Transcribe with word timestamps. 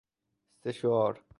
سشوار 0.63 1.23